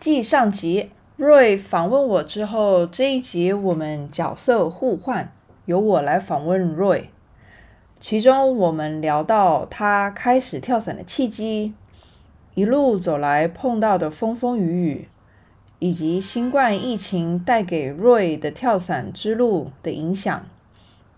[0.00, 5.30] 继上集瑞访问我之后，这一集我们角色互换，
[5.66, 7.10] 由我来访问瑞。
[7.98, 11.74] 其中我们聊到他开始跳伞的契机，
[12.54, 15.08] 一路走来碰到的风风雨雨，
[15.80, 20.46] 以及新冠疫情带给瑞的跳伞之路的影响。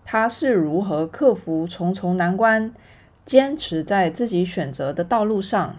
[0.03, 2.73] 他是如何克服重重难关，
[3.25, 5.77] 坚持在自己选择的道路上。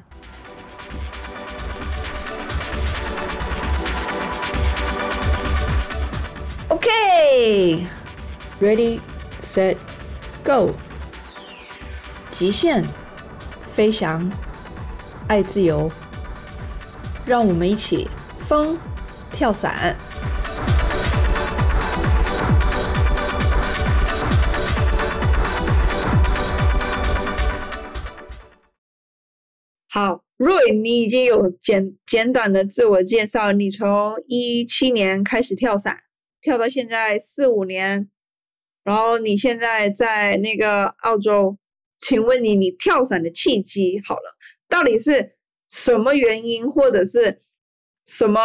[6.75, 7.87] OK，Ready,
[9.41, 9.77] Set,
[10.45, 10.75] Go。
[12.33, 12.85] 极限
[13.69, 14.29] 飞翔，
[15.29, 15.89] 爱自由，
[17.25, 18.09] 让我们一起
[18.41, 18.77] 疯
[19.31, 19.97] 跳伞。
[29.89, 33.53] 好，瑞，你已经有简简短的自我介绍。
[33.53, 35.98] 你从一七年开始跳伞，
[36.45, 38.11] 跳到现在四五年，
[38.83, 41.56] 然后你现在在那个澳洲。
[42.00, 44.37] 请问你，你跳伞的契机好了，
[44.69, 45.37] 到底是
[45.70, 47.41] 什么原因，或者是
[48.05, 48.41] 什么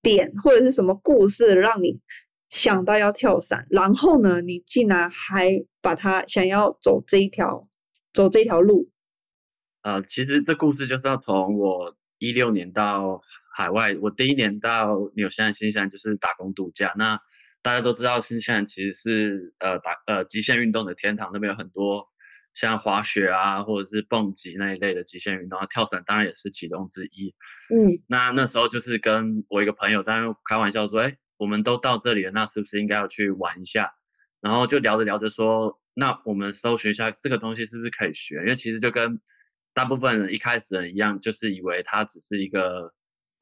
[0.00, 2.00] 点，或者是什么故事，让你
[2.48, 3.66] 想到要跳伞？
[3.68, 7.68] 然后呢，你竟然还把它想要走这一条，
[8.14, 8.88] 走这条路？
[9.82, 13.20] 呃，其实这故事就是要从我一六年到
[13.54, 16.94] 海外，我第一年到纽西兰、新西兰就是打工度假。
[16.96, 17.20] 那
[17.62, 22.08] 大家都知道，新西兰其实是呃打呃极限运动的天堂，那边有很多。
[22.54, 27.34] 像滑雪啊，或者是蹦极那一类的极限运动，跳伞当然也是其中之一。
[27.74, 33.90] 嗯，那那时候就是跟我一个朋友在开玩笑说：“哎，我们都到这里了，那是不是应该要去玩一下？”
[34.42, 38.34] 然后就聊着聊着说：“那我们搜寻一下这个东西是不是可以学？
[38.40, 39.18] 因为其实就跟
[39.72, 42.92] 大部分人一开始人一样，就是以为它只是一个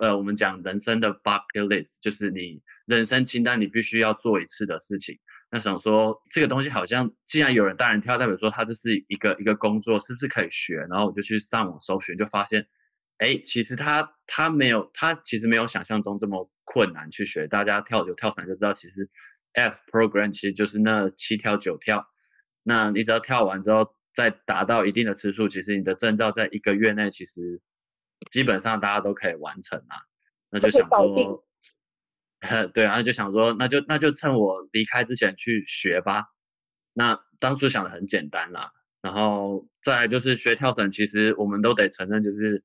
[0.00, 5.16] 呃，我们讲人生的 bucket list，就是你人生清单你必须要做一次的事情。”
[5.52, 10.76] 那想说这个东西好像，既然有人带人跳，代表说他这是一个一个工作，是不是可以学？
[10.88, 12.64] 然后我就去上网搜寻，就发现，
[13.18, 17.46] 哎，其实他他没有，他其实没有想象中这么困难去学。
[17.46, 19.08] 大家跳就跳伞就知道，其实
[19.54, 22.02] F program 其实就是那七跳九跳。
[22.62, 27.60] 那你只要跳完之后，再达到一定的次数，其实你的证照在一个月内，其实
[28.30, 29.96] 基本上大家都可以完成啊。
[30.50, 31.44] 那就想说。
[32.72, 36.24] 对，然后就想说，那就那就趁我离开之前去学吧。
[36.94, 38.72] 那当初想的很简单啦，
[39.02, 42.64] 然后再来就是学跳绳，其实我们都得承认，就是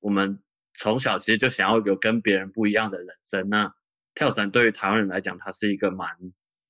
[0.00, 0.42] 我们
[0.74, 3.48] 从小其实就想要有跟别人不一样的人生。
[3.48, 3.72] 那
[4.16, 6.08] 跳绳对于台湾人来讲，它是一个蛮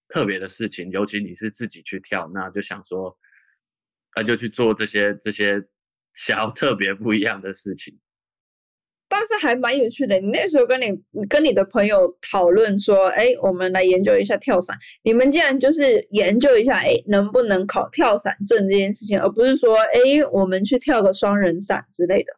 [0.09, 3.19] 特别的事情，尤其你是自己去跳，那就想说，
[4.15, 5.67] 那就去做这些这些
[6.19, 7.97] 想要特别不一样的事情。
[9.11, 10.93] 但是还蛮有趣的，你那时候跟你
[11.31, 14.77] 跟你的朋友讨论说，哎，我们来研究一下跳伞。
[15.03, 22.33] 你们竟然就是研究一下，哎，能不能考跳伞证这件事情，而不是说，哎，我们去跳个双人伞之类的。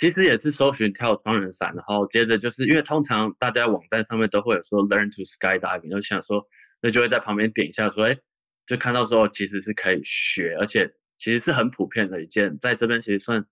[0.00, 6.44] 其实也是搜寻跳双人伞，然后接着就是因为通常大家网站上面都会有说 learn to skydiving，就想说，
[6.82, 8.16] 那就会在旁边点一下说，哎，
[8.66, 13.44] 就看到说其实是可以学，而且其实是很普遍的一件，在这边其实算。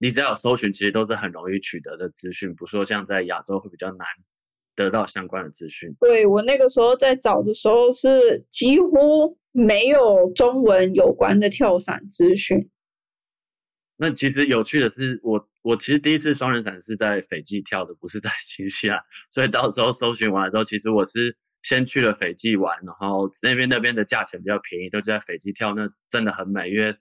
[0.00, 4.06] 你只要有搜寻，其实都是很容易取得的资讯，不说像在亚洲会比较难
[4.76, 5.92] 得到相关的资讯。
[5.98, 12.70] 对我那个时候在找的时候，是几乎没有中文有关的跳伞资讯。
[13.96, 19.00] 那其实有趣的是，我我其实第一次双人伞是在斐济跳的，不是在 新西兰。
[19.30, 26.96] 所以到时候搜寻完了之后，其实我是先去了斐济玩，然后那边那边的价钱比较便宜，都在斐济跳，那真的很美，因为。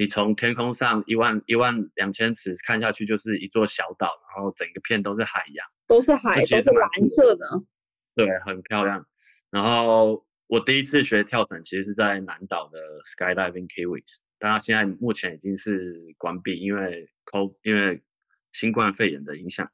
[0.00, 7.44] 你从天空上一万一万两千尺看下去，就是一座小岛，然后整个片都是海洋，都是海，都是蓝色的，
[8.14, 9.04] 对，很漂亮。
[9.50, 18.00] 然后我第一次学跳伞，其实是在南岛的 Skydiving Kiwis，但它现在目前已经是关闭，因为 CO 因为
[18.52, 19.68] 新冠肺炎的影响，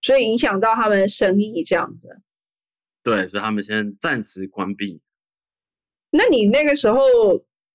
[0.00, 2.22] 所以影响到他们的生意这样子。
[3.02, 5.02] 对，所以他们先暂时关闭。
[6.08, 6.98] 那你那个时候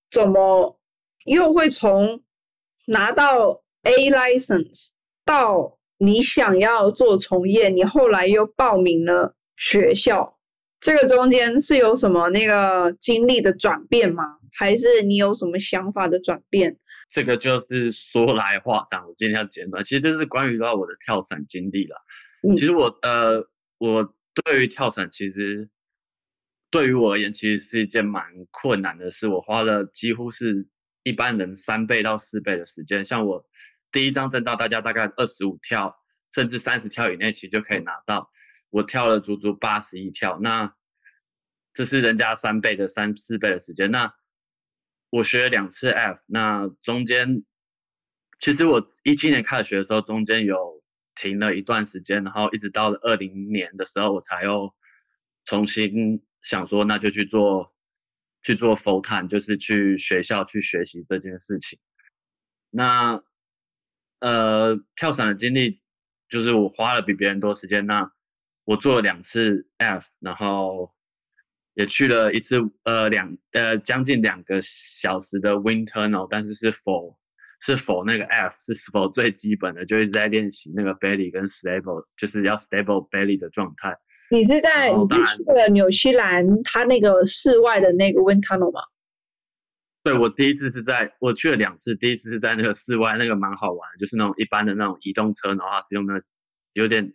[0.10, 0.81] 怎么？
[1.26, 2.24] 又会从
[2.88, 4.88] 拿到 A license
[5.24, 10.40] 到你想要做从业，你后来又报名了学校，
[10.80, 14.24] 这个中间是有什么那个经历的转变吗？
[14.54, 16.76] 还是你有什么想法的转变？
[17.12, 21.96] 这个就是说来话长，我今天要简短，其实就是关于到我的跳伞经历了。
[22.56, 23.48] 其实我呃，
[23.78, 25.70] 我对于跳伞，其实
[26.72, 30.68] 对于我而言，其实是一件蛮困难的事，我花了几乎是。
[31.04, 33.46] 一般人三倍到四倍的时间，像我
[33.92, 35.96] 第一张证照，大家大概二十五跳，
[36.34, 38.30] 甚至三十跳以内，其实就可以拿到。
[38.70, 40.74] 我跳了足足八十一跳，那
[41.74, 43.92] 这是人家三倍的三四倍的时间。
[43.92, 44.14] 那
[45.10, 47.44] 我学了两次 F，那中间
[48.40, 50.82] 其实我一七年开始学的时候，中间有
[51.16, 54.74] 停了一段时间，然后一直到了二零年的时候，我才又
[55.44, 57.71] 重新想说，那就去做
[58.44, 61.78] 去做 full time，就是去学校去学习这件事情。
[62.70, 63.22] 那
[64.20, 65.74] 呃，跳伞的经历
[66.30, 67.86] 就是我花了比别人多时间。
[67.86, 68.12] 那
[68.64, 70.94] 我做了两次 F，然后
[71.74, 77.18] 也去了一次呃两呃将近两个小时的 Wind Tunnel，但是是否
[77.62, 83.98] 是否那个 F 是否最基本的，就一直在练习那个 belly 跟 stable，就是要 stable belly 的状态。
[84.32, 88.82] 你是在你去了纽西兰，它那个室外的那个 Wind Tunnel 吗？
[90.04, 96.20] 对，我第一次是在我去了两次，第一次是在那个室外，那个蛮好玩，就是那种一般的那种移动车，然后它是用那
[96.74, 97.14] 有点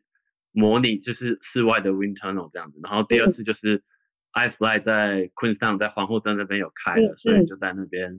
[0.53, 2.79] 模拟，就是室外的 wind tunnel 这样子。
[2.83, 3.83] 然后第二次就是
[4.35, 8.15] iFly 在 Queenstown 在皇后镇那边有开了，所以就在那边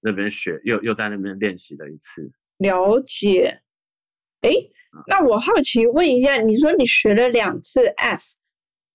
[0.00, 2.30] 那边学，又又在那边练习了一次。
[2.58, 3.62] 了解。
[4.44, 4.50] 哎，
[5.08, 8.22] 那我好奇问一下，你说你学了两次 F。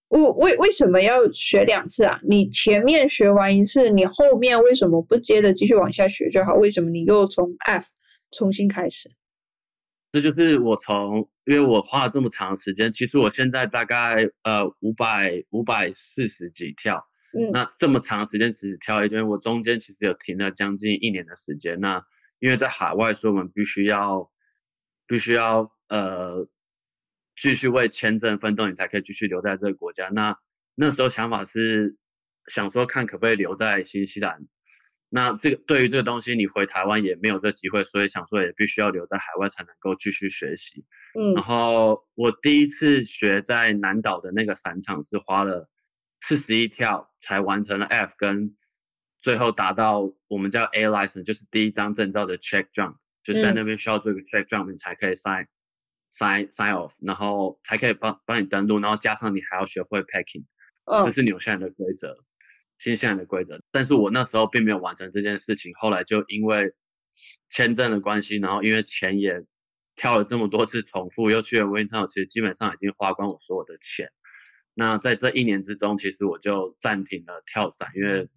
[0.10, 2.20] 为为为什么要学两次啊？
[2.24, 6.56] 你前面学完一次，你后面为什么不接着继续往下学就好？
[6.56, 7.88] 为什么你又从 F
[8.32, 9.12] 重新开始？
[10.12, 17.00] 这就是我从，因为我花了这么长时间，其实我现在大概呃五百五百四十几跳，
[17.38, 21.80] 嗯，那这么长时间其实跳一圈，我中间其实有停了将近一年的时间。
[21.80, 22.04] 那
[22.40, 24.28] 因为在海外，所以我们必须要
[25.10, 26.48] 必须要呃。
[27.42, 30.10] 继续为签证奋斗，你才可以继续留在这个国家。
[30.10, 30.38] 那
[30.76, 31.96] 那时候想法是
[32.48, 34.46] 想说，看可不可以留在新西兰。
[35.08, 40.84] 那这个对于这个东西，你回台湾也没有这机会，所以想说也必须要留在海外才能够继续学习。
[41.18, 45.70] 嗯，然后我第一次学在南岛的那个散场是花了
[46.20, 48.54] 四十一跳才完成了 F，跟
[49.22, 52.98] 最后达到我们叫 A license，就是第一张证照的 check jump，
[53.30, 55.46] 就是在那边需要做一个 check jump，你才可以 sign。
[56.12, 60.44] sign sign off，然后才可以帮帮你登录，然后加上你还要学会 packing，
[61.06, 62.18] 这是纽西兰的规则，
[62.80, 63.62] 新西兰的规则。
[63.72, 66.74] 但是我那时候并没有完成这件事情，后来就因为
[67.52, 69.40] 签证的关系，然后因为钱也
[69.96, 74.10] 跳了这么多次重复，又去了 Winter，其实基本上已经花光我所有的钱。
[74.74, 78.28] 那在这一年之中，其实我就暂停了跳伞，因为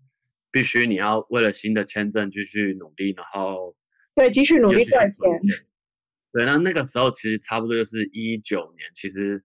[0.50, 3.74] 必须你要为了新的签证继续努力，然后
[4.14, 5.23] 对继续努力赚钱。
[6.32, 9.44] 对，那那个时候其实差不多就是一九年，其实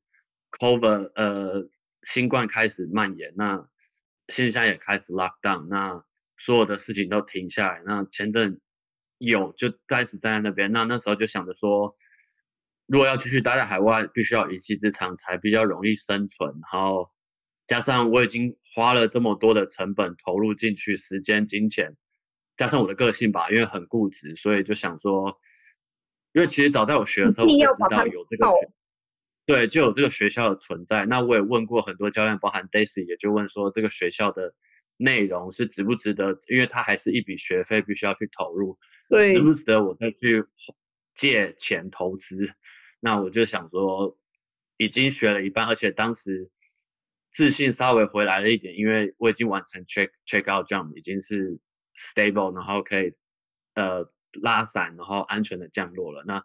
[0.59, 1.69] COVID 呃
[2.03, 3.67] 新冠开始蔓延，那
[4.29, 6.01] 线下也开始 lock down，那
[6.37, 8.57] 所有的事情都停下来，那签证
[9.17, 11.93] 有就暂时站在那边，那那时候就想着说，
[12.85, 17.09] 如果要继续待在海外，必须要一技之长才比较容易生存，然后
[17.67, 21.97] 加上我已经花了这么多的成本投入进去，时间、金钱，
[22.57, 25.39] 加上我的个性吧，因为很固执，所以就想说。
[26.33, 28.45] 因为其实早在我学的时候，我就知道有这个，
[29.47, 31.03] 对，就有这个学校的存在。
[31.05, 34.53] 那我也问过很多教练，包含 Daisy，也就问说这个学校的
[34.97, 36.37] 内容是值不值得？
[36.47, 38.77] 因为它还是一笔学费，必须要去投入，
[39.09, 40.45] 对，值不值得我再去
[41.15, 42.37] 借钱投资？
[42.99, 44.15] 那我就想说，
[44.75, 46.47] 已经学了一半，而且当时
[47.31, 51.57] 自信稍微回来了一点，因为我已经完成 check check out jump，已经是
[51.97, 53.11] stable，然后可以
[53.73, 54.09] 呃。
[54.41, 56.21] 拉伞，然后安全的降落了。
[56.27, 56.43] 那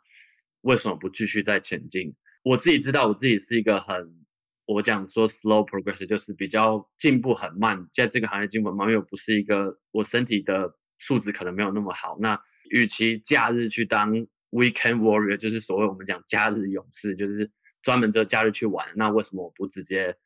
[0.63, 2.15] 为什么不继续再前进？
[2.43, 4.25] 我自己知道，我自己是一个很，
[4.65, 12.17] 我讲说 slow progress，就是比较进步很慢，在这个行业进步慢，因为不是一个我身体的素质可能没有那么好。
[12.19, 12.41] 那
[12.71, 14.11] 与其假日去当
[14.53, 17.51] weekend warrior，就是所谓我们讲假日勇士，就是
[17.83, 18.87] 专门这假日去玩。
[18.95, 20.17] 那为什么我不直接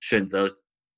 [0.00, 0.48] 选择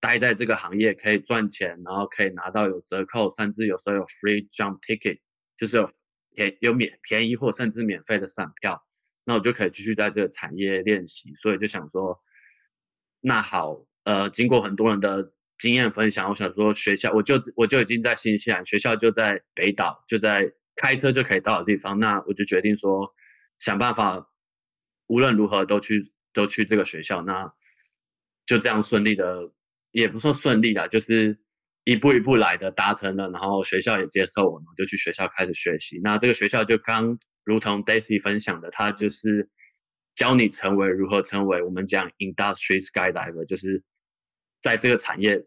[0.05, 5.19] 待在这个行业，可以赚钱，然后可以拿到有折扣，甚至有时候有 free jump ticket，
[5.57, 5.91] 就是有。
[6.37, 8.77] 便有免便宜或甚至免费的散票，
[9.25, 11.33] 那我就可以继续在这个产业练习。
[11.37, 12.21] 所以就想说，
[13.21, 21.97] 那好，呃，经过很多人的经验分享，我想说学校，我就我就已经在新西兰，学校就在北岛，就在开车就可以到的地方。
[22.01, 23.09] 那我就决定说，
[23.61, 24.29] 想办法
[25.07, 27.23] 无论如何都去都去这个学校。
[27.23, 27.49] 那
[28.45, 29.53] 就这样顺利的，
[29.95, 31.39] 也不算顺利啦，就是。
[31.87, 36.01] 一步一步来的，达成了，然后学校也接受我们，就去学校开始学习。
[36.03, 39.47] 那这个学校就刚如同 Daisy 分享的，它就是
[40.15, 43.83] 教你成为如何成为我们讲 industry skydiver，就是
[44.63, 45.45] 在这个产业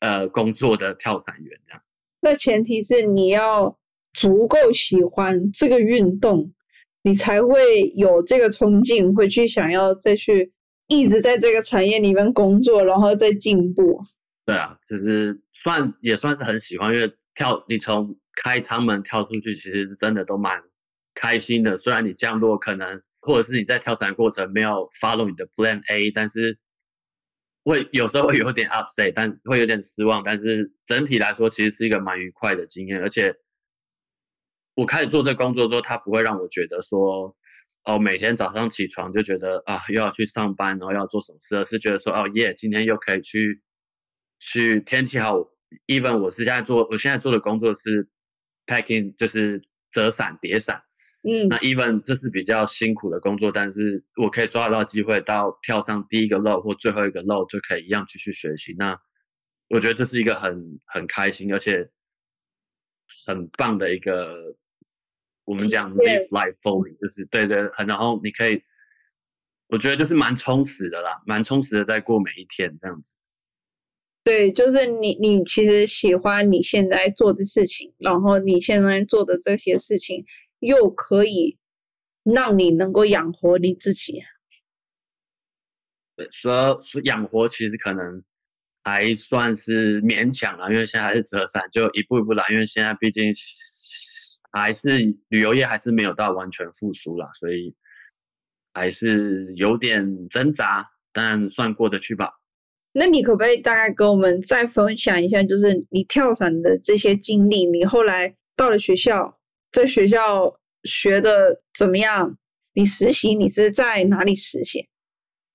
[0.00, 1.80] 呃工作的跳伞员这样。
[2.20, 3.78] 那前提是你要
[4.14, 6.52] 足够喜欢这个运动，
[7.04, 10.52] 你才会有这个冲劲，会去想要再去
[10.88, 14.00] 一直在这个产业里面工作，然后再进步。
[14.44, 20.60] 对啊，就是算也算是很喜欢，因为跳你从开舱门跳出去，其实真的都蛮
[21.14, 21.76] 开心的。
[21.78, 26.58] 虽然你降落可能，或者是你在跳伞过程没有 follow 你的 Plan A，但是
[27.64, 30.22] 会有时候会有点 upset，但会有点失望。
[30.24, 32.98] 但是整体来说，其实是一个蛮愉快的经验。
[33.02, 33.34] 而且
[34.74, 37.36] 我开始做这工作之后，它不会让我觉得说，
[37.88, 43.60] 哦，每天早上起床就觉得啊又要去上班，然后要做什么事，而是觉得说，哦耶，今天又可以去。
[44.40, 45.34] 去天气好
[45.88, 48.08] ，even 我是现在做，我现在做的工作是
[48.66, 50.80] packing，就是折伞叠伞。
[51.24, 58.72] 嗯，那 even 这是比较辛苦的工作，但是我可以抓得到机会到跳上第一个 low 或最后一个 low 就可以一样继续学习。
[58.78, 58.96] 那
[59.70, 61.90] 我觉得这是一个很很开心而且
[63.26, 64.54] 很棒的一个，
[65.48, 68.62] 我们讲 live life fully，就是对对，很然后你可以，
[69.68, 73.10] 我觉得就是蛮充实的啦，蛮充实的在过每一天这样子。
[74.22, 80.26] 对，就是你，你其实喜欢你现在做的事情，然后你现在做的这些事情
[80.58, 81.56] 又可以
[82.24, 84.20] 让你能够养活你自己。
[86.14, 88.22] 对，说说养活其实可能
[88.84, 92.44] 还算是勉强了，因为现在还是折伞，就一步一步来。
[92.50, 93.32] 因为现在毕竟
[94.52, 97.74] 还是旅游业还是没有到完全复苏啦，所以
[98.72, 102.32] 还是有点挣扎，但算过得去吧。
[102.92, 107.66] 那你可不可以大概跟我们再分享一下，就是你跳伞的这些经历？
[107.66, 109.38] 你后来到了学校，
[109.70, 112.38] 在学校学的怎么样？
[112.72, 114.88] 你实习你是在哪里实习？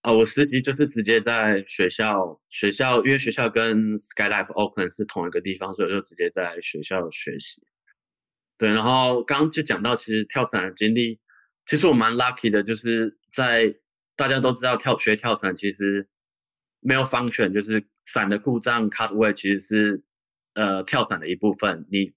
[0.01, 7.63] 啊，我实习就是直接在学校，学校因为学校跟 Skylife Oakland 是同一个地方，所以就直接在学校学习。
[8.57, 11.19] 对，然后刚刚就讲到，其实跳伞的经历，
[11.65, 13.75] 其实我蛮 lucky 的，就是在
[14.15, 16.07] 大家都知道跳学跳伞，其实。
[16.85, 20.03] 没有 function，就是伞的故障 cutaway 其实是
[20.53, 21.87] 呃跳伞的一部分。
[21.89, 22.11] 你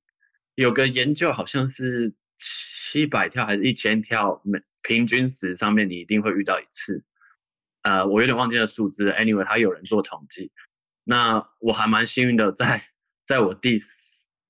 [0.56, 7.04] 有个研究好像是七百跳还是一千跳，每平均值上面你一定会遇到一次。
[7.82, 9.12] 呃，我有点忘记了数字。
[9.12, 10.50] Anyway，他有人做统计。
[11.04, 12.88] 那我还蛮幸运的，在
[13.24, 13.86] 在我第四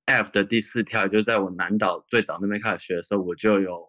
[0.07, 3.89] F 的第四跳，就是在我南岛最早那边开始学的时候，我就有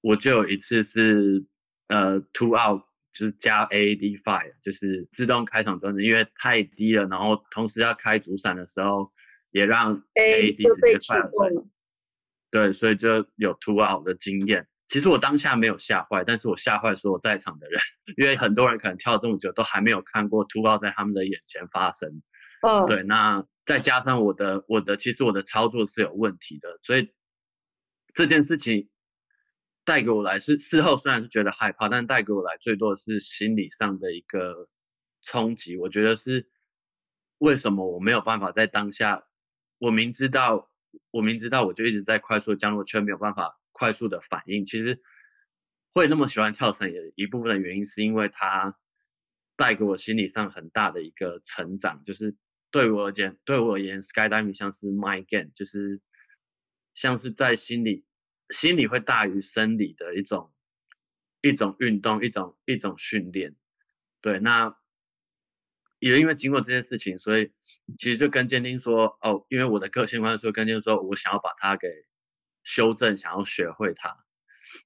[0.00, 1.44] 我就有一次是
[1.88, 2.82] 呃 two out。
[3.12, 9.12] 就是加 AAD five，就是自动开场装置，因为太低了，然后同时要开主伞的时候，
[9.50, 11.66] 也让 AAD 直接坏了。
[12.52, 14.64] 对，所以就有 two out 的经验。
[14.86, 17.80] 其实我当下没有吓坏，但是我吓坏所有在场的人，
[18.16, 22.08] 因为很多人可能跳这么久都还没有看过 two out 在他们的眼前发生。
[22.62, 27.08] 嗯，对，那再加上我的我的其实我的操作是有问题的，所以
[28.14, 28.88] 这件事情。
[29.82, 34.68] 带给我来是事后虽然是觉得害怕，但带给我来最多的是心理上的一个
[35.22, 35.76] 冲击。
[35.76, 36.48] 我觉得是
[37.38, 39.24] 为什么我没有办法在当下，
[39.78, 40.70] 我明知道
[41.10, 44.64] 我明知道我就一直在快速降落，却没有办法快速的反应。
[44.64, 45.00] 其实
[45.92, 48.76] 会那么喜欢跳绳，也一部分的原因是因为它
[49.56, 52.04] 带给我心理上很大的一个成长。
[52.04, 52.36] 就是
[52.70, 56.00] 对我而言，对我而言，skydiving 像是 my game，就是
[56.94, 58.04] 像是在心里。
[58.52, 60.52] 心理会大于生理的一种
[61.40, 63.54] 一种运动，一种一种训练。
[64.20, 64.76] 对，那
[66.00, 67.52] 也因为经过这件事情，所以
[67.96, 71.86] 其实就跟鉴定说，哦，因为我的个性关系，说跟鉴定说我想要把它给
[72.64, 74.24] 修正，想要学会它。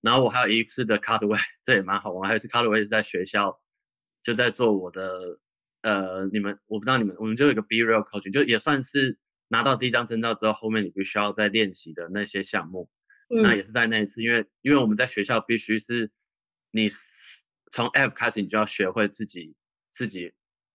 [0.03, 2.29] 然后我还有一次的 cutaway，这也蛮好玩。
[2.29, 3.59] 还有一次 cutaway 是在学校，
[4.23, 5.41] 就在做我的
[5.85, 12.89] 呃，你们我不知道你们，我们就有一个 be real coaching，就也算是拿到第一张证照之后，后面你必须要再练习的那些项目。
[13.29, 16.11] 那也是在那一次，因为因为我们在学校必须是，
[16.71, 16.89] 你
[17.71, 19.55] 从 F 开始，你就要学会自己
[19.91, 20.33] 自己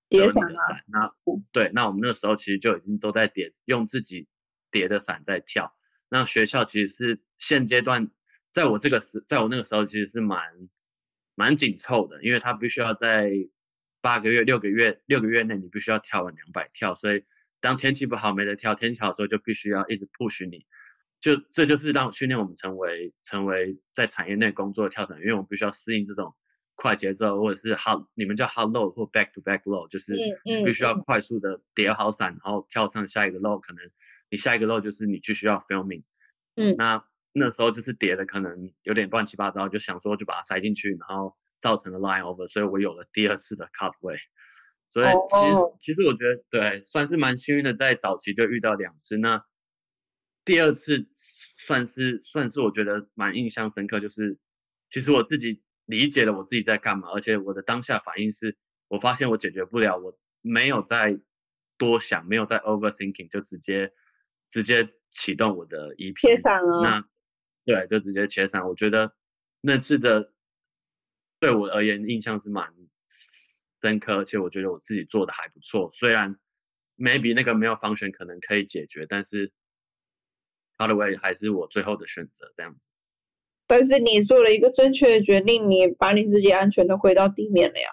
[0.09, 0.43] 叠伞
[0.87, 1.11] 那
[1.51, 4.27] 对，那我们那个时候其实就已经都在叠，用自己
[4.69, 5.75] 叠的伞在跳。
[6.09, 8.09] 那学校其实是现阶段，
[8.51, 10.41] 在我这个时，在我那个时候其实是蛮
[11.35, 13.31] 蛮紧凑的，因为他必须要在
[14.01, 16.93] 八个月、六个月、六个月内，你必须要跳完两百跳。
[16.95, 17.23] 所以
[17.59, 20.65] 当天气不好没得跳，天气好的时候就必须要一直 push 你。
[21.21, 26.33] 就这就是让训练我们成为成为在产业内工作的跳伞，因为我们必须要适应这种
[26.75, 30.15] 快节奏，或者是 hot 你们叫 hot low 或 back to back low，就是
[30.65, 33.83] 必须要快速的叠好伞，然后跳上下一个 low，可能
[34.29, 36.03] 你下一个 low 就是你继续要 filming，
[36.55, 37.03] 嗯，那
[37.33, 44.17] 那时候就是叠的可能有点乱七八糟，就想说就把它塞进去，然后造成了 line over，所以我有了第二次的 cutaway，
[44.91, 49.43] 所以其实其实我觉得对算是蛮幸运的，在早期就遇到两次那。
[50.45, 51.05] 第二次
[51.67, 54.35] 算是算是我觉得蛮印象深刻，就是
[54.89, 61.19] 其实我自己理解了我自己在干嘛，而且我的当下反应是，我发现我解决不了，我没有再
[61.77, 63.91] 多想，没有再 overthinking，就直接
[64.49, 66.81] 直接启动我的 EP，切散了。
[66.81, 67.05] 那
[67.65, 68.67] 对，就直接切散。
[68.67, 69.13] 我觉得
[69.61, 70.33] 那次的
[71.39, 72.67] 对我而言印象是蛮
[73.81, 75.89] 深刻，而且我觉得我自己做的还不错。
[75.93, 76.35] 虽然
[76.97, 79.51] maybe 那个没有方选可能可以解决，但是
[80.77, 82.87] other way 还是我最后的选择这样子。
[83.67, 87.89] 但是你做了一个正确的决定，你把你自己安全的回到地面了呀。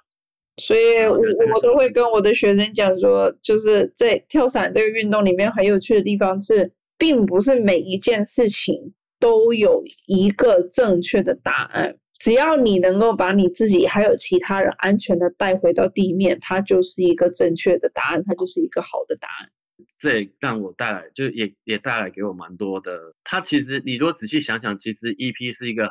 [0.58, 1.18] 所以我
[1.54, 11.98] 我都会跟我的学生讲说，就是在跳伞这个运动里面很有趣的地方是，并不是每一件事情都有一个正确的答案。
[12.18, 19.50] 只要你能够把你自己还有其他人安全的带回到地面，它就是一个正确的答案，它就是一个好的答案。
[19.98, 23.14] 这也让我带来，就也也带来给我蛮多的。
[23.22, 25.90] 它其实你如果仔细想想，其实 EP 是一个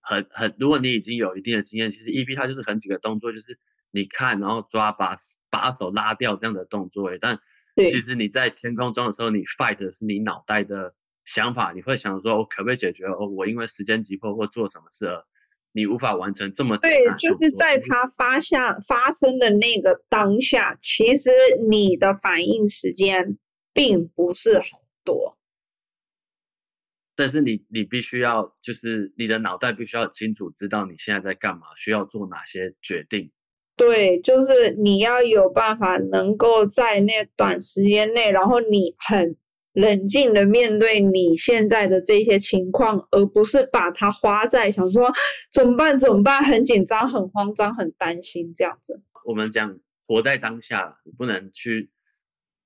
[0.00, 3.58] 很很，如果你已经有一定的经验，其实 EP 它就是很几个动作，就是
[3.90, 5.16] 你看，然后抓把
[5.50, 7.10] 把手拉掉这样的动作。
[7.20, 7.38] 但
[7.90, 10.94] 其实你在天空中的时候，你 fight 的是你脑袋的。
[11.24, 13.04] 想法你会想说，我可不可以解决？
[13.06, 15.08] 哦，我因为时间急迫或做什么事，
[15.72, 21.30] 你无法完成这么对，就是在它发下发生的那个当下，其实
[21.68, 23.38] 你的反应时间
[23.72, 24.64] 并不是很
[25.02, 25.38] 多，
[27.16, 33.32] 但是你你必须要，就是你的脑袋必须要清楚知道你现在在干嘛，需要做哪些决定。
[33.76, 39.36] 对，就是你要有办法能够在那短时间内，然后你很。
[39.74, 45.12] 冷静的面对你现在的这些情况，而不是把它花在想说
[45.52, 49.02] 怎么办怎么办，很紧张、很慌张、很担心这样子。
[49.24, 49.76] 我们讲
[50.06, 51.90] 活在当下，你不能去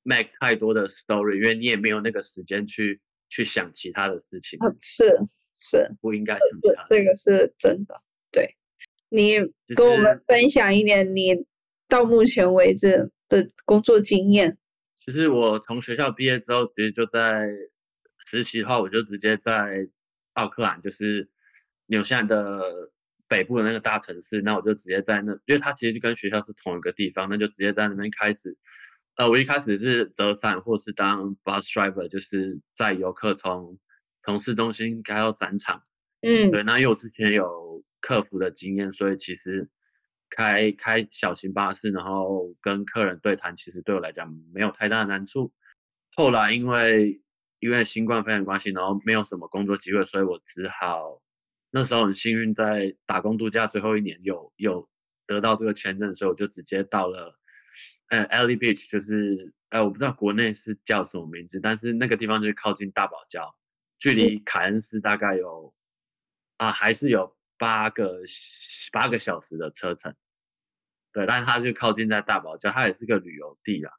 [0.02, 3.00] make 太多的 story，因为你也没有那个时间去
[3.30, 4.58] 去想其他的事情。
[4.78, 5.18] 是
[5.54, 6.42] 是，不应该想
[6.88, 8.02] 这个是真的。
[8.30, 8.54] 对，
[9.08, 9.38] 你
[9.74, 11.34] 跟我们分享一点你
[11.88, 14.58] 到目前为止的工作经验。
[15.08, 17.49] 就是我从学校毕业之后，其实就在
[18.26, 19.88] 实习的话，我就直接在
[20.34, 21.26] 奥克兰，就是
[21.86, 22.62] 纽西兰的
[23.26, 24.42] 北部的那个大城市。
[24.42, 28.54] 那我就直接在那，因为它其实就跟学校是同一个地方，那就直接在那边开始。
[29.16, 33.78] 呃，我一开始是折伞，或是当 bus driver，就是在游客从
[34.25, 35.82] 从市中心开到伞场。
[36.21, 36.62] 嗯，对。
[36.64, 39.71] 那因为我之前有客服的经验，所以其实。
[40.30, 45.52] 开开小型巴士，然后跟客人对谈，其实对我来讲没有太大的难处。
[46.14, 47.21] 后来因为
[47.60, 51.21] 因为新冠肺炎关系，然后没有什么工作机会，所以我只好
[51.71, 54.88] 那时候很幸运，在打工度假最后一年有有
[55.26, 57.38] 得到这个签证，所以我就直接到了
[58.10, 63.54] 呃 Ellie Beach，就是呃我不知道国内是叫什么名字，但是那个地方就是靠近大堡礁，
[63.99, 65.73] 距离凯恩斯大概有
[66.58, 67.37] 啊还是有。
[67.58, 68.21] 八个
[68.92, 70.14] 八个小时的车程，
[71.12, 73.90] 对，但是它就靠近在大堡礁，它也是个旅游地啦。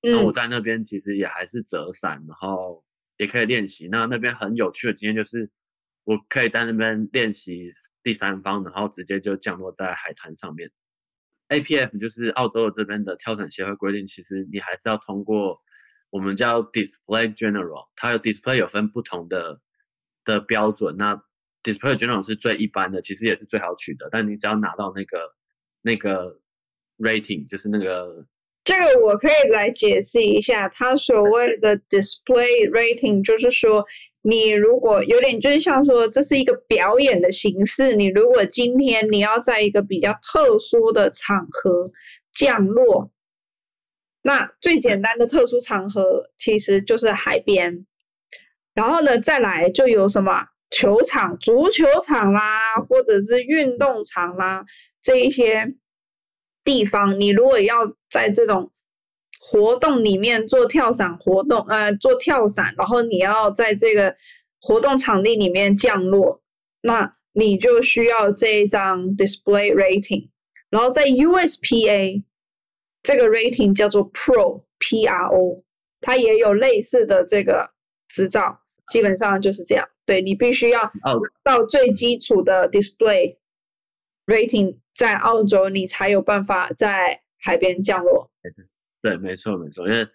[0.00, 2.84] 那我在那边其实也还是折伞，然后
[3.16, 3.88] 也可以练习。
[3.88, 5.50] 那那边很有趣的经验就是，
[6.04, 7.68] 我可以在那边练习
[8.02, 10.70] 第三方，然后直接就降落在海滩上面。
[11.48, 15.60] APF 就是澳洲的这边的跳伞协会规定，其实你还是要通过
[16.10, 19.60] 我们叫 Display General，它有 Display 有分不同的
[20.24, 21.22] 的标准，那。
[21.62, 24.08] Display General 是最一般的，其实也是最好取得。
[24.10, 25.18] 但你只要拿到那个
[25.82, 26.40] 那个
[26.98, 28.24] rating，就是那个
[28.64, 33.84] 这个我可以来解释一下，它所谓的 Display rating，就是说
[34.22, 41.90] 你如果有点就是像说这是一个表演的形式，你如果今天你要在一个比较特殊的场合
[42.32, 43.10] 降落，
[44.22, 47.86] 那最简单的特殊场合其实就是海边，
[48.74, 50.46] 然后呢再来就有什么？
[50.70, 54.64] 球场、足球场啦，或者是运动场啦，
[55.02, 55.74] 这一些
[56.62, 58.70] 地方，你如果要在这种
[59.40, 64.16] 活动里面做跳伞活动，呃，做跳伞，然后你要在这个
[64.60, 66.42] 活动场地里面降落，
[66.82, 70.28] 那你就需要这一张 display rating，
[70.68, 72.24] 然后在 USPA
[73.02, 75.62] 这个 rating 叫做 Pro P R O，
[76.00, 77.70] 它也有类似的这个
[78.08, 78.60] 执照，
[78.92, 79.88] 基本上就是这样。
[80.08, 80.90] 对你必须要
[81.44, 83.36] 到最基础的 display
[84.24, 88.30] rating，在澳洲你才有办法在海边降落。
[89.02, 90.08] 对，没错没错，因为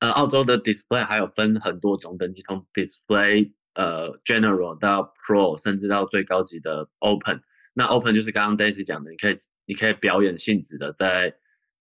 [0.00, 7.40] 呃，澳洲的 display 还有分很多种等级，从 display 呃 general 到 pro，甚至到最高级的 open。
[7.72, 11.34] 那 open 就是刚刚 Daisy 讲的，你可以你可以表演性质的在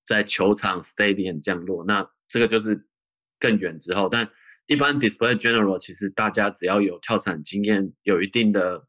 [0.06, 1.84] 在球场 stadium 降落。
[1.84, 2.88] 那这个就是
[3.41, 4.30] 更远之后，但
[4.67, 8.86] 一般 display general 其实大家只要有跳伞经验，有一定的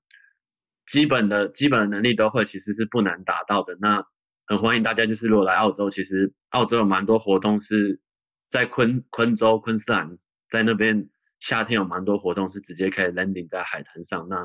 [0.86, 3.76] 基本的基本的能力都会，其实是不难达到的。
[3.80, 4.04] 那
[4.46, 8.00] 很欢迎大家，就是如果来澳洲，其实澳洲有蛮多活动是
[8.48, 10.18] 在昆昆州、昆士兰，
[10.50, 11.08] 在那边
[11.40, 14.44] 夏天有蛮多活动是直接可以 landing 在海滩上，那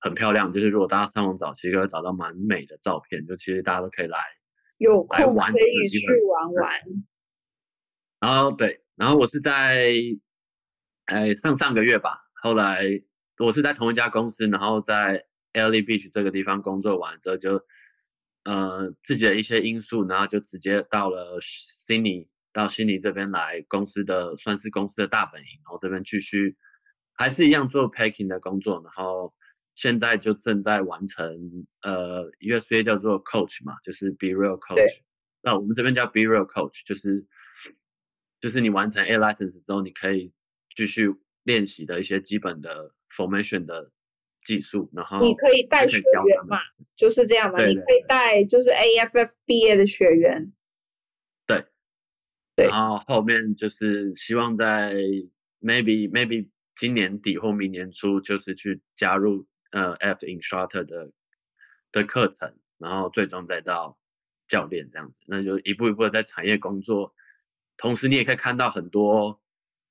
[0.00, 0.52] 很漂亮。
[0.52, 4.18] 就是如果大家上网找，其实可以找到蛮美的照片，就其实大家都可以来。
[4.78, 6.72] 有空可以去玩玩。
[8.18, 9.92] 然后对，然后我是在，
[11.06, 12.82] 哎上上个月吧，后来
[13.38, 17.64] 我是在同一家公司，然后在 Ellie Beach 这个地方工作完之后，就
[18.44, 26.56] 呃自己的一些因素，然后就直接到了悉尼，到悉尼这边来公司的算是公司的大本营，然后这边继续
[27.14, 29.34] 还是一样做 packing 的工作，然后。
[29.76, 31.26] 现在就正在完成，
[31.82, 35.00] 呃，USB 叫做 Coach 嘛，就是 Be Real Coach。
[35.42, 37.26] 那我们这边叫 Be Real Coach，就是
[38.40, 40.32] 就是你完成 A license 之后，你可以
[40.74, 43.90] 继续练习的一些基本的 formation 的
[44.42, 46.58] 技术，然后你可以带学员嘛，
[46.96, 50.52] 就是这样嘛，你可以带就是 AFF 毕业的学员。
[51.46, 51.64] 对，
[52.56, 52.66] 对。
[52.66, 54.94] 然后后面就是希望在
[55.60, 59.46] maybe maybe 今年底或明年初，就是去加入。
[59.74, 61.10] 呃，F instructor 的
[61.90, 63.98] 的课程，然后最终再到
[64.46, 67.12] 教练这样子，那就一步一步的在产业工作，
[67.76, 69.42] 同时你也可以看到很多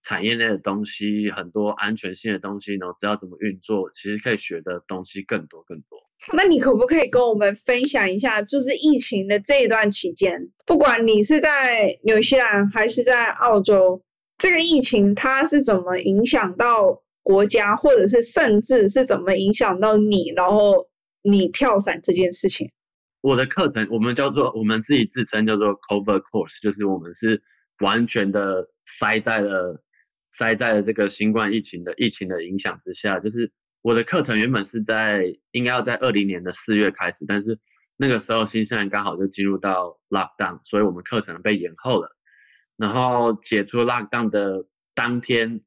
[0.03, 5.97] 产业内的东西，很多安全性的东西，然后知道怎么运作，其实可以学的东西更多更多。
[6.33, 14.01] 那你可不可以跟我们分享一下，就是疫情的这一段期间，不管你是在纽西兰还是在澳洲，
[14.37, 17.01] 这个疫情它是怎么影响到？
[17.25, 20.85] 国家，或者是甚至是怎么影响到你，然后
[21.21, 22.69] 你跳伞这件事情。
[23.21, 27.41] 我的课程，我们叫做我们自己自称叫做 cover course，就是我们是
[27.79, 28.67] 完全的
[28.99, 29.81] 塞在了
[30.33, 33.17] 塞在了这个新冠疫情的疫情的影响之下。
[33.19, 33.49] 就是
[33.81, 37.57] 我的课程原本是在应该要在二零年的四月开始，但是
[37.95, 42.09] 那个时候新西兰刚好就进入到 lockdown，所以我们课程被延后了。
[42.75, 45.61] 然后解除 lockdown 的当天。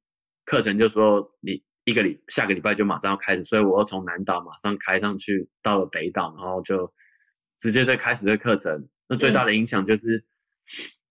[0.48, 6.88] 课程就说你一个礼下个礼拜就马上要开始，所以我又从南岛马上开上去到了北岛，然后就
[7.59, 8.88] 直接在开始这课程。
[9.09, 10.24] 那最大的影响就是，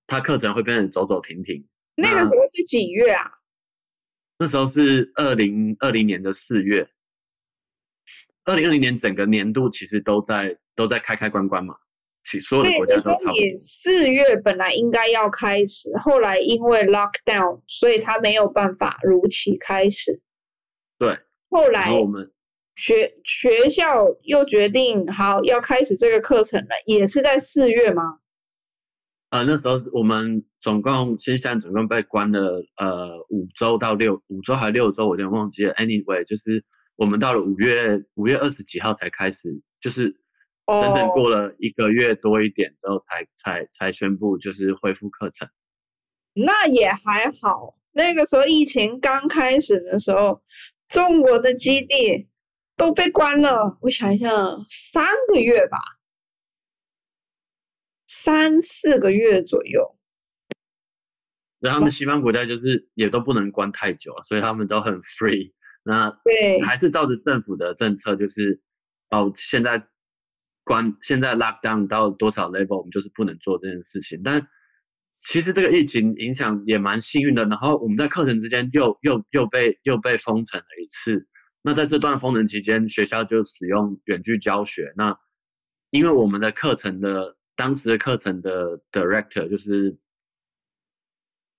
[0.08, 1.62] 它课程会变成走走停停。
[1.98, 3.30] 那个时候是几月啊？
[4.38, 6.88] 那时候是二零二零年的四月。
[8.44, 11.76] 二零二零年整个年度其实都在都在开开关关嘛。
[12.44, 13.34] 所有的国家都差不多。
[13.56, 20.22] 四月本来应该要开始，后来因为 lockdown，所以他没有办法如期开始。
[20.98, 21.18] 对。
[21.50, 22.32] 后来我们
[22.76, 28.20] 学学校又决定好要开始这个课程了，也是在四月吗？
[29.38, 35.74] 呃，那时候我们总共线下总共被关了呃五周到六五周还六周，我有点忘记了。
[35.76, 36.64] Anyway，就是
[36.96, 39.50] 我们到了五月五月二十几号才开始，
[39.82, 40.16] 就是。
[40.68, 45.48] 整整过了一个月多一点之后，才才才宣布就是恢复课程。
[46.34, 50.42] 那也还好，那个时候疫情刚开始的时候，
[50.88, 52.28] 中国的基地
[52.76, 53.78] 都被关了。
[53.82, 54.28] 我想一下，
[54.68, 55.78] 三个月吧，
[58.08, 59.98] 三四个月左右。
[61.60, 65.54] 那他们西方国家就是也都不能关太久，所以他们都很 free。
[65.84, 68.62] 那对，还是照着政府的政策，就是
[69.10, 69.88] 哦，现在。
[70.68, 74.20] 关现在 lock down 到多少 level，我们就是不能做这件事情。
[74.24, 74.42] 但
[75.12, 77.46] 其实这个疫情影响也蛮幸运的。
[77.46, 81.24] 然后我们在课程之间又又又被又被封城了一次。
[81.62, 84.92] 那在这段封城期间，学校就使用远距教学。
[84.98, 85.16] 那
[85.92, 89.98] 因为我们的课程的当时的课程的 director 就是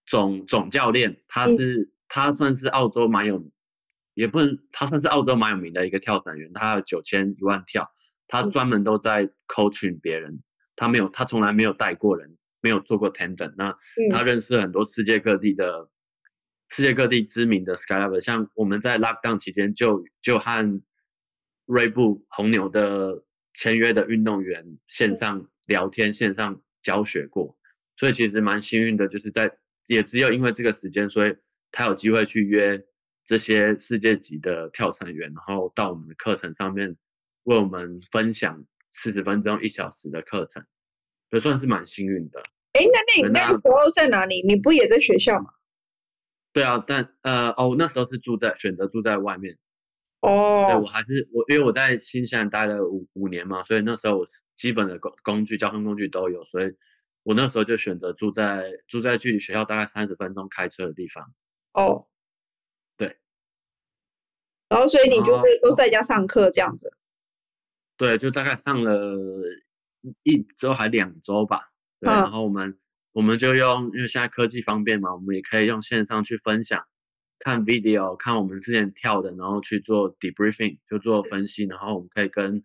[0.06, 3.42] 总总教练，他是他算是澳洲蛮有，
[4.14, 7.90] 也不能他算是澳洲蛮有名的一个跳伞员，他有九千一万跳。
[8.28, 10.42] 他专门都在 coaching 别人，
[10.74, 13.54] 他没有，他从来没有带过人，没有做过 tandem。
[13.56, 13.72] 那
[14.10, 15.88] 他认识很多世界各地的、
[16.70, 20.82] 世界各地知名的 skydiver，像我们在 lockdown 期间就就和
[21.66, 23.22] 锐步红牛的
[23.56, 27.58] 签约的运动员线上聊天、线上教学过，
[27.96, 29.50] 所以其实蛮幸运的，就是在
[29.88, 31.34] 也只有因为这个时间，所以
[31.72, 32.80] 他有机会去约
[33.24, 36.96] 这些世界级的跳伞员，然后到我们的课程上面。
[37.46, 40.60] 为我们分享四十分钟、一小时的课程，
[41.30, 42.40] 也算是蛮幸运的。
[42.72, 44.42] 哎，那那你那个时候在哪里？
[44.44, 45.50] 你不也在学校吗？
[46.52, 49.56] 对啊，但呃哦，那时候是住在选择住在外面。
[50.28, 56.74] 哦，对我还是我，因为我在新西兰待了五五年嘛，所以那时候我基本的工工具、交通工具都有，所以
[57.22, 61.32] 我那时候就选择住在住在距离学校大概三十分钟开车的地方。
[61.74, 62.06] 哦，
[62.96, 63.16] 对
[64.68, 66.92] 然后所以你就哦会都在家上课这样子。
[67.96, 69.16] 对，就大概上了
[70.24, 71.70] 一周还两周吧。
[72.00, 72.76] 对，嗯然后我们
[73.12, 76.84] 我们就用，因为现在科技方便嘛，我们也可以用线上去分享，
[77.38, 82.64] 看 video，看我们之前跳的，然后去做 debriefing，就做分析，然后我们可以跟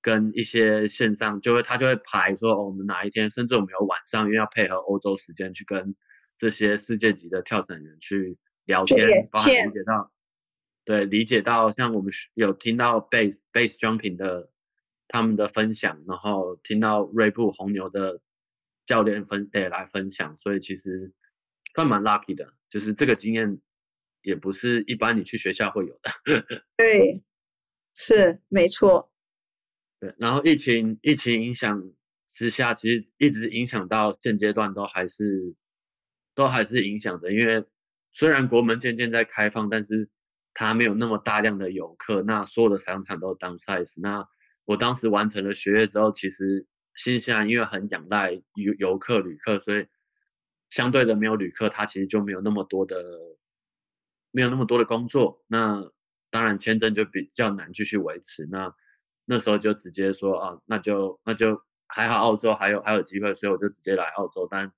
[0.00, 5.94] 跟一些线上，就会他就会排说、哦我们哪一天，甚至我们有晚上，因为要配合欧洲时间去跟
[6.38, 10.12] 这些世界级的跳伞员去聊天去连，包含理解到。
[10.84, 14.50] 对，理解到像我们有听到 base base jumping 的
[15.06, 18.20] 他们的分享，然后听到锐步红牛的
[18.84, 21.12] 教练分也来分享，所以其实
[21.72, 23.60] 算蛮 lucky 的，就是这个经验
[24.22, 26.10] 也不是一般你去学校会有的。
[26.76, 27.22] 对，
[27.94, 29.12] 是没错。
[30.00, 31.92] 对，然后疫情疫情影响
[32.28, 35.54] 之下，其实一直影响到现阶段都还是
[36.34, 37.64] 都还是影响的，因为
[38.12, 40.08] 虽然国门渐渐在开放，但是
[40.54, 44.00] 它没有那么大量的游客，那所有的商场都 downsize。
[44.00, 44.26] 那
[44.64, 49.86] 我当时完成了学业之后，其实新西兰因为很仰赖游游客旅客，所以
[50.68, 52.96] 相对的没有旅客，它其实就没有那么多的
[54.32, 55.40] 没有那么多的工作。
[55.46, 55.88] 那
[56.30, 58.44] 当然签证就比较难继续维持。
[58.50, 58.74] 那
[59.24, 64.48] 那时候就直接说啊，那就那就还好，澳洲还有还有机会，所以我就直接来澳洲。
[64.50, 64.72] 但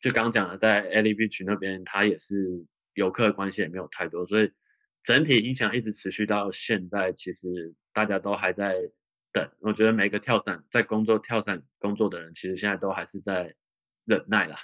[0.00, 4.50] 就刚讲的，在 a l i Beach 那边，他也是游客的关系也没有太多，所以
[5.02, 7.12] 整体影响一直持续到现在。
[7.12, 8.74] 其实大家都还在
[9.32, 13.54] 等，我觉得每个跳伞在工作跳伞工作的人，其实现在都还是在
[14.04, 14.56] 忍耐啦。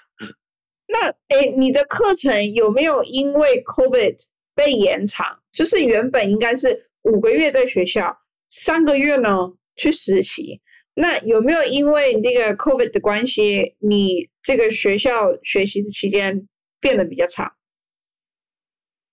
[0.93, 4.17] 那诶，你的课程有没有因为 COVID
[4.55, 5.41] 被延长？
[5.53, 10.61] 就是原本应该是五个月在学校，三个月呢去实习。
[10.95, 16.49] 那有没有因为那个 COVID 的关系，你这个学校学习的期间
[16.81, 17.53] 变得比较长，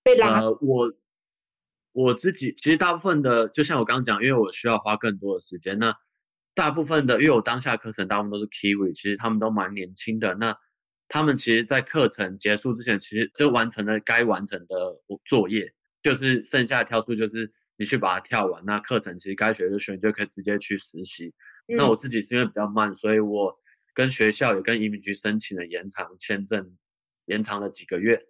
[0.04, 0.40] 被拉？
[0.42, 0.94] 呃，我
[1.94, 5.78] 我自己其实大部分的，就像我刚刚讲，因为我需要花更多的时间。
[5.78, 5.96] 那
[6.56, 10.34] 大部分的，因为我当下课程大部分都是 Kiwi，其实他们都蛮年轻的。
[10.36, 10.58] 那
[11.08, 14.76] 他们其实，在课程结束之前，其实就完成了该完成的
[15.26, 18.64] 作业，就是剩下的跳数就是你去把它跳完。
[18.66, 21.34] 那课程其实该学就学，你就可以直接去实习。
[21.68, 23.58] 那嗯我自己是因为比较慢，所以我
[23.94, 26.78] 跟学校也跟移民局申请了延长签证，
[27.26, 28.22] 延长了几个月。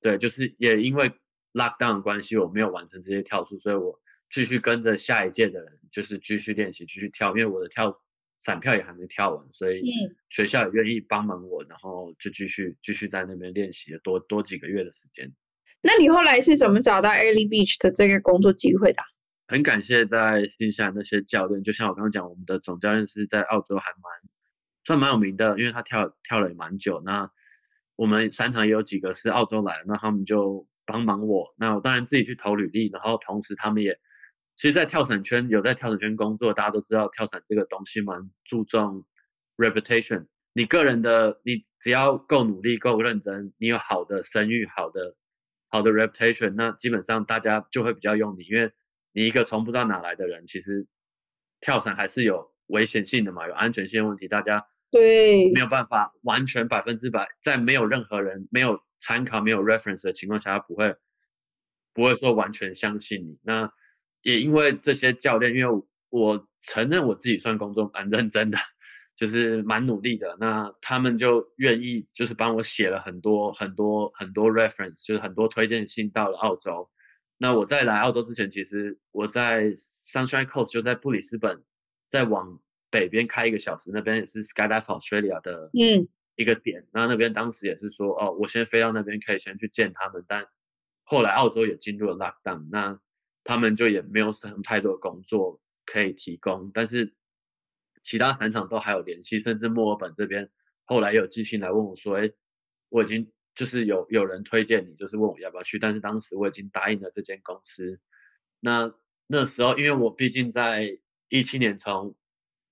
[0.00, 1.10] 对，就是也因为
[1.52, 3.98] lockdown 的关系，我没有完成这些跳数，所以我
[4.30, 7.30] 继续跟着下一届的人，就是继续练习，继续跳。
[7.30, 7.96] 因为我的跳
[8.38, 15.32] 伞票也还没跳完，所以嗯学校也愿意帮忙我，然后就继续继续在那边练习多多几个月的时间。
[15.80, 19.04] 那你后来是怎么找到 Early Beach 的这个工作机会的啊？
[19.46, 24.30] 很感谢在新西兰那些教练，就像我刚刚讲，我们的总教练是在澳洲还蛮
[24.84, 27.02] 算蛮有名的，因为他跳跳了也蛮久。
[27.04, 27.30] 那
[27.96, 31.54] 我们三场也有几个是澳洲来的，那他们就帮忙我。
[31.58, 33.98] 那我当然自己去投履历，然后同时他们也
[34.56, 39.04] 其实，在跳伞圈有在跳伞圈工作，大家都知道跳伞这个东西蛮注重
[39.56, 40.26] reputation。
[40.52, 45.16] 你个人的，你只要够努力、够认真，你有好的声誉、好的
[45.68, 48.70] 好的 reputation，那基本上大家就会比较用你，因为
[49.12, 50.86] 你一个从不知道哪来的人，其实
[51.60, 60.94] 跳伞还是有危险性的嘛，有安全性问题，大家对没有办法完全百分之百，在没有任何人、没有参考、没有 reference 的情况下，他不会
[61.92, 63.40] 不会说完全相信你。
[63.42, 63.68] 那
[64.24, 68.58] 也因为这些教练，因为我我承认我自己算工作蛮认真的，
[69.14, 70.36] 就是蛮努力的。
[70.40, 76.90] 那他们就愿意就是帮我写了很多很多很多 reference，就是很多推荐信到了澳洲。
[77.36, 81.62] 那我在来澳洲之前，其实我在 Sunshine Coast 就在布里斯本，
[82.08, 82.58] 再往
[82.90, 86.86] 北边开一个小时，那边也是 Skydive Australia 的嗯一个点。
[86.92, 90.46] 那那边当时也是说，哦，我先飞到那边可以先去见他们，但
[91.02, 92.98] 后来澳洲也进入了 lockdown，那
[93.44, 97.14] 他们就也没有什么太多的工作可以提供，但是
[98.02, 100.50] 其他散场都还有联系，甚至墨尔本这边
[100.84, 102.30] 后来有寄信来问我说，哎，
[102.88, 108.00] 我已经就是有有人推荐你，就是问我要不要去，但是当时我已经答应了这间公司。
[108.60, 108.92] 那
[109.26, 112.14] 那时候因为我毕竟在一七年从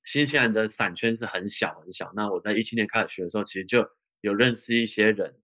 [0.04, 3.86] 新西兰的散圈是很小很小，那我在一七年开始学的时候，其实就
[4.20, 5.34] 有认识一些人，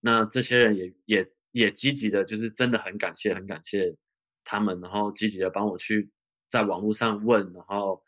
[0.00, 3.94] 那这些人也也也积极的，就是真的很感谢很感谢
[4.44, 6.10] 他们，然后积极的帮我去
[6.50, 8.02] 在网络上问，然后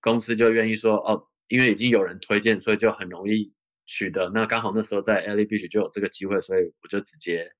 [0.00, 3.52] 公司就愿意说哦，因为已经有人推荐，所以就很容易
[3.86, 4.28] 取得。
[4.30, 7.50] 那刚好那时候在 LA Beach 就有这个机会，所以我就直接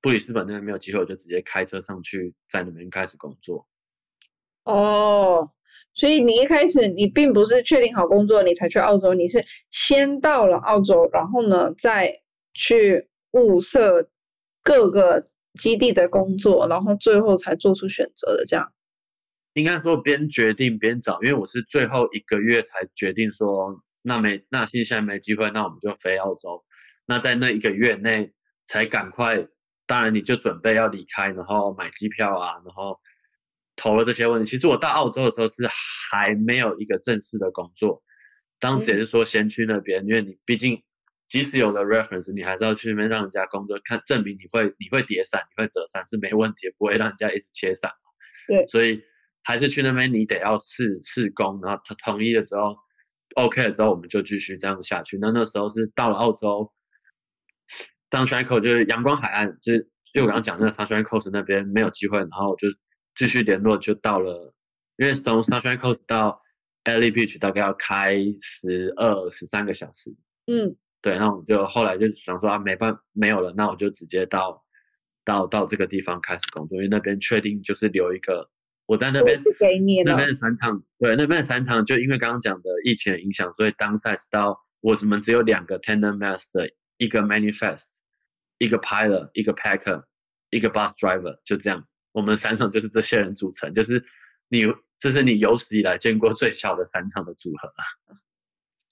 [0.00, 3.66] 布里斯本那边没有机会，我就直接开车上去，在那边开始工作。
[4.64, 5.50] 哦，
[5.94, 12.12] 所以你一开始你并不是确定好工作你才去澳洲，你是先到了澳洲，然后呢再
[12.52, 14.10] 去物色
[14.62, 15.24] 各个
[15.56, 18.72] 基地的工作，然后最后才做出选择的这样。
[19.54, 26.62] 应该说边决定边找，因为我是最后一个月才决定说，那没那现在没机会，那我们就飞澳洲。
[27.06, 28.30] 那在那一个月内
[28.66, 29.46] 才赶快，
[29.86, 32.98] 当然你就准备要离开，然后买机票啊，然后
[33.76, 34.50] 投了这些问题。
[34.50, 35.66] 其实我到澳洲的时候是
[36.10, 38.02] 还没有一个正式的工作，
[38.60, 40.82] 当时也是说先去那边，因为你毕竟
[41.28, 47.90] 即使有了 reference，你还是要去那边让人家工作，看证明你会你会叠伞，你会折伞是没问题，不会让人家一直切伞。
[48.46, 49.02] 对，所以。
[49.48, 52.76] 还是去那边，你得要试试工，然后他同意了之后
[53.36, 55.18] ，OK 了之后，我们就继续这样下去。
[55.20, 56.68] 那那时候是到了澳洲
[58.10, 62.66] ，Sunshine Coast 就是阳光海岸，就是就我刚刚讲那个 Sunshine Coast 那边没有机会，然后就
[63.14, 64.52] 继续联络，就到了，
[64.96, 66.42] 因为从 Sunshine Coast 到
[66.82, 70.10] Ellie Beach 大概要开十二十三个小时。
[70.48, 70.74] 嗯，
[71.06, 74.60] 对，那我就后来就想说啊，没办没有了，那我就直接到
[75.24, 78.50] 到到这个地方开始工作，因为那边确定就是留一个。
[78.86, 79.40] 我在那边，
[80.04, 87.86] 那边的散场，对，那边的散场就因为刚刚讲的疫情的影响，所以当赛事到我们只有两个 tender master，一个 manifest，
[88.58, 90.02] 一个 pilot，一个 packer，
[90.50, 94.04] 一个 bus driver，就这样，我们散场就是这些人组成，就是
[94.48, 94.62] 你，
[94.98, 98.18] 这是你有史以来见过最小的散场的组合啊。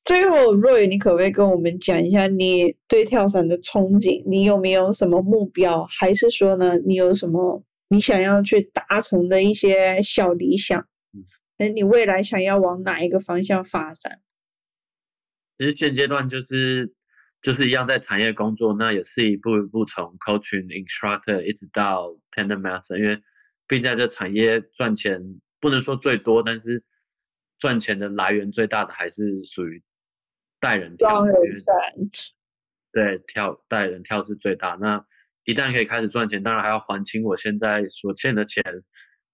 [0.05, 4.23] 最后若雨你可不可以跟我们讲一下你对跳伞的憧憬？
[4.27, 5.85] 你有没有什么目标？
[5.87, 7.65] 还是说呢，你有什么？
[7.89, 10.87] 你想要去达成的一些小理想，
[11.59, 14.21] 哎，你未来想要往哪一个方向发展？
[15.59, 16.93] 其实现阶段就是
[17.41, 23.23] 就是一样在产业工作，那也是一步一步从 coaching instructor 一直到 tender master，因为
[23.69, 25.23] 并在这产业赚钱
[25.61, 26.83] 不能说最多，但是
[27.59, 29.81] 赚钱的来源最大的还是属于
[30.65, 31.23] 带人跳。
[32.91, 34.79] 对，跳带人跳是最大。
[34.81, 35.05] 那
[35.45, 38.65] 一旦可以开始赚钱，当然还要还清我现在所欠的钱，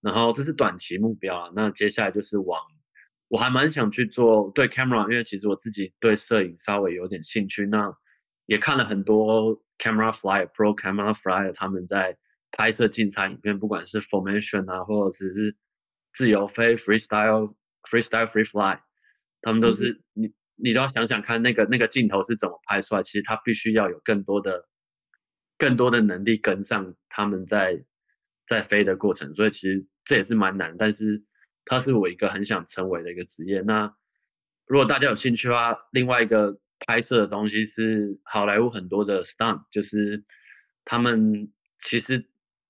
[0.01, 1.53] 然后这是短期目标啊。
[1.55, 2.61] 那接下来就是往，
[3.29, 7.65] 我还蛮想去做对 camera，因为其实我自己对摄影稍微有点兴趣。
[7.67, 7.95] 那
[8.47, 12.17] 也看了很多 camera flyer pro camera flyer 他们在
[12.51, 15.55] 拍摄竞赛影片，不管是 formation 啊，或者只是
[16.15, 17.55] 自由飞 freestyle
[17.89, 18.81] freestyle free fly，
[19.43, 20.33] 他们都是你
[20.63, 24.67] 你都要想想看那个那个镜头是怎么拍出来，其实它必须要有更多的。
[25.59, 27.85] 更多的能力跟上他们在
[28.47, 31.23] 在飞的过程，所以其实这也是蛮难，但是
[31.67, 33.61] 它是我一个很想成为的一个职业。
[33.61, 33.95] 那
[34.65, 40.25] 如果大家有兴趣的话，另外一个拍摄的东西是好莱坞很多的 stunt，就是
[40.83, 42.27] 他们其实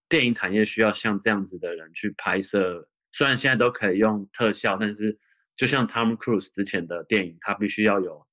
[0.09, 2.89] 电影产业需要像这样子的人去拍摄。
[3.13, 5.17] 虽然现在都可以用特效，但是
[5.61, 8.27] 就像 Tom Cruise 之前的电影，他必须要有。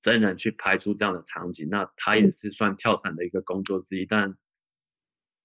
[0.00, 4.36] 真人去拍出这样的场景，那他也是算跳伞的一个工作之一，但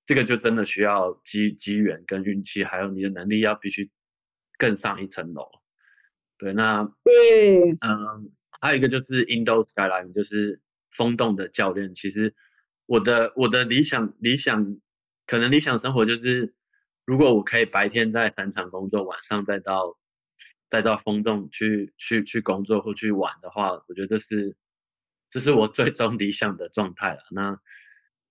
[0.03, 3.87] 这个就真的需要机机缘跟运气，还有你的能力要必须
[4.57, 5.47] 更上一层楼。
[6.39, 11.93] 对，那对，嗯，还有一个就是 Indo Skyline，就是风洞的教练。
[11.93, 12.33] 其实
[12.87, 14.75] 我的我的理想理想
[15.27, 16.55] 可能理想生活就是，
[17.05, 19.99] 如果我可以白天在山场工作，晚上再到。
[20.69, 24.55] 再到风洞去去去工作或去玩的话，我觉得这是
[25.29, 27.19] 这是我最终理想的状态了。
[27.31, 27.57] 那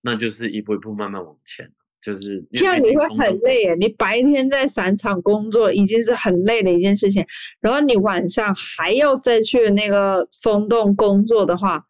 [0.01, 1.71] 那就是一步一步慢慢往前，
[2.01, 3.75] 就是这样你会很累耶。
[3.75, 7.25] 你白天在伞场工作已经是很累的一件事情，
[7.59, 11.85] 然后你晚上还要再去那个风洞工作的话，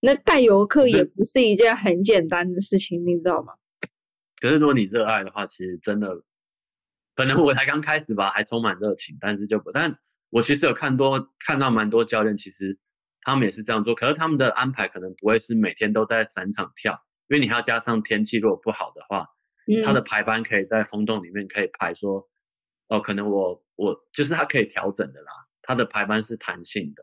[0.00, 3.54] 那带游客也不是一件很简单的事情，你知道吗？
[4.40, 6.22] 可是如果你热爱的话，其实真的。
[7.20, 9.94] 可能我才刚开始吧，还充满热情，但是就不，但
[10.30, 12.78] 我其实有看多看到蛮多教练，其实
[13.20, 16.92] 他们也是这样做，可是他们的安排可能不会是每天都在散场跳，
[17.28, 19.26] 因为你还要加上天气如果不好的话，
[19.84, 22.26] 他的排班可以在风洞里面可以排说，
[22.88, 25.30] 哦，可能我我就是他可以调整的啦，
[25.60, 27.02] 他的排班是弹性的，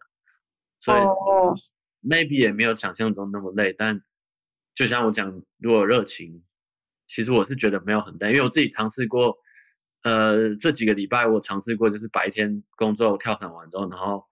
[0.79, 1.55] 所以哦
[2.01, 4.01] maybe 也没有想象中那么累，但
[4.73, 6.43] 就像我讲，如果热情，
[7.07, 9.37] 其实我是觉得没有很累，因为我自己尝试过。
[10.07, 14.23] 呃，这几个礼拜我尝试过，就是白天工作跳伞完之后，然后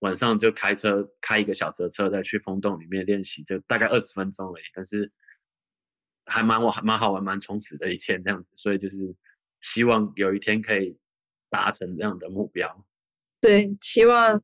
[0.00, 4.62] 晚上就开车开一个小时的车再去风洞里面练习，就大概二十分钟而已。
[4.74, 5.08] 但是
[6.24, 9.14] 还蛮我还蛮好玩、蛮充实的一天这样子，所以就是
[9.60, 10.98] 希望有一天可以
[11.48, 12.84] 达成这样的目标。
[13.40, 14.42] 对，希望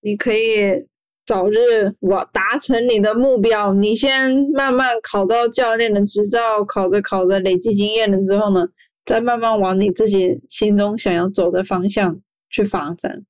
[0.00, 0.86] 你可以
[1.26, 3.74] 早日我达成你的目标。
[3.74, 8.66] 你先慢慢考到教练的执照，考着考着累积经验了之后呢？
[9.04, 13.24] 再慢慢往你自己心中想要走的方向去发展。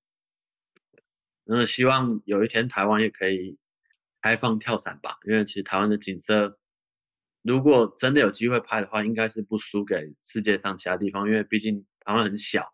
[1.46, 3.58] 嗯，希望有一天台湾也可以
[4.20, 6.58] 开放跳伞吧，因为其实台湾的景色
[7.42, 12.72] 如果真的有机会拍的话，应该是不输给世界上其他地方，因为毕竟台湾很小，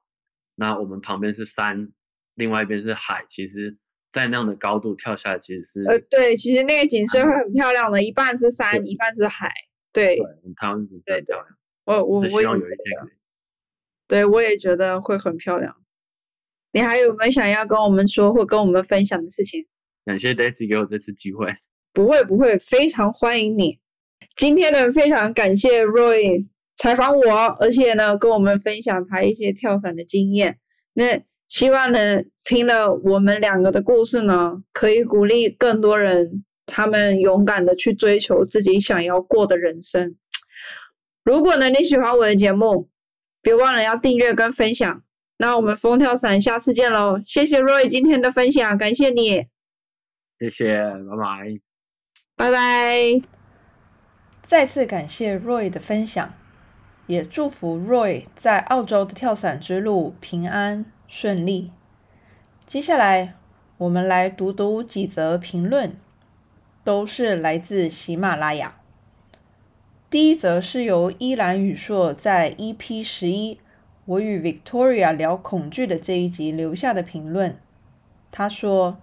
[0.56, 1.90] 那我们旁边是山，
[2.34, 3.78] 另外一边是海，其实，
[4.12, 9.50] 在那样的高度跳下来，其实是呃，对，其实那个景色会很漂亮的，一半是山，一半是海，
[9.92, 10.24] 对，对，
[10.56, 11.57] 台湾景色很漂亮。
[11.88, 13.10] 我我我希望有一天。
[14.06, 15.74] 对，我也觉得会很漂亮。
[16.72, 19.66] 你还有没有想要跟我们说或跟我们分享的事情？
[20.04, 21.56] 感谢 Daisy 给我这次机会。
[21.94, 23.78] 不会不会，非常欢迎你。
[24.36, 30.58] 今天呢，非常感谢 Roy 采访我，而且呢，跟我们分享他一些跳伞的经验。
[30.92, 40.16] 那希望呢，听了我们两个的故事呢，可以鼓励更多人，他们勇敢的去追求自己想要过的人生。
[41.28, 42.88] 如果呢你喜欢我的节目，
[43.42, 45.02] 别忘了要订阅跟分享。
[45.36, 47.20] 那我们风跳伞下次见喽！
[47.22, 49.46] 谢谢 Roy 今天的分享，感谢你，
[50.38, 50.90] 谢谢，
[52.34, 53.28] 拜拜，拜拜。
[54.40, 56.32] 再次感谢 Roy 的分享，
[57.06, 61.72] 也祝福 Roy 在澳洲的跳伞之路平安顺利。
[62.64, 63.34] 接下来
[63.76, 65.94] 我们来读读几则评论，
[66.82, 68.77] 都是来自喜马拉雅。
[70.10, 73.60] 第一则是由依兰宇硕在 EP 十一。
[74.06, 77.58] 我与 Victoria 聊恐惧的这一集留下的评论，
[78.30, 78.96] 他说：“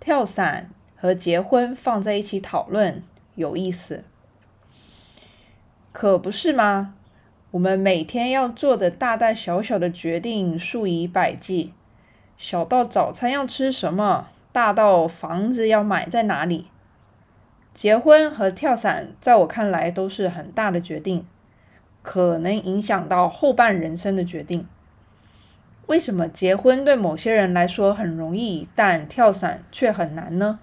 [0.00, 3.00] 跳伞和结婚放在一起讨论
[3.36, 4.02] 有意思，
[5.92, 6.96] 可不是吗？
[7.52, 11.72] 我们每天要做的大大小小的决定数以百计，
[12.36, 16.66] 小到早餐要吃什么，大到房子要买在哪里。
[17.74, 21.26] 结婚和跳伞在我看来都是很大的决定。”
[22.02, 24.66] 可能影响到后半人生的决定。
[25.86, 30.60] 为什么结婚对某些人来说很容易，但跳伞却很难呢？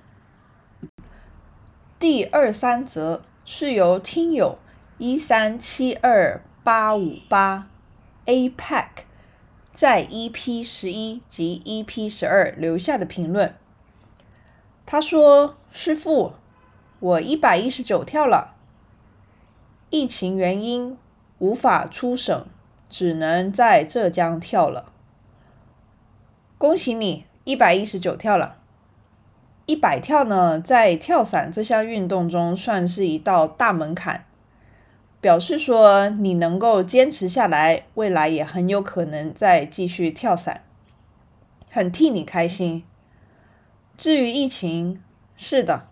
[2.00, 4.58] 第二三则是由听友
[4.98, 7.68] 一三七二八五八
[8.26, 8.86] APEC
[9.74, 13.54] 在 EP 十一及 EP 十二留下的评论。
[14.88, 16.34] 他说：“师傅，
[17.00, 18.56] 我一百一十九跳了，
[19.90, 20.98] 疫情原因。”
[21.40, 22.48] 无法出省，
[22.90, 24.92] 只能在浙江跳了。
[26.58, 28.58] 恭喜你，一百一十九跳了。
[29.68, 34.26] 一百跳呢，在跳伞这项运动中算是一道大门槛，
[35.22, 40.64] 表示说你能够坚持下来，未来也很有可能再继续跳伞，
[41.70, 42.84] 很替你开心。
[43.96, 45.04] 至于疫情，
[45.36, 45.88] 是的，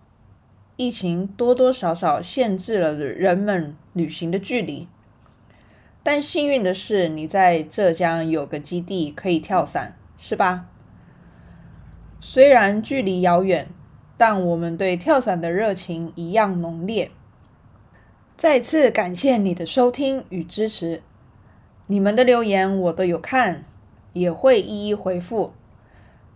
[0.77, 4.87] 疫情多多少少限制了人们旅行的距离。
[6.03, 10.67] 但幸运的是，你在浙江有个基地可以跳伞，是吧？
[12.19, 13.67] 虽然距离遥远，
[14.17, 17.09] 但我们对跳伞的热情一样浓烈。
[18.37, 21.01] 再次感谢你的收听与支持，
[21.87, 23.63] 你们的留言我都有看，
[24.13, 25.53] 也会一一回复，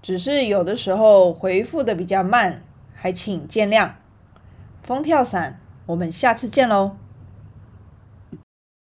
[0.01, 2.63] 只是有的时候回复的比较慢，
[2.93, 3.91] 还请见谅。
[4.81, 6.95] 风跳伞，我们下次见喽！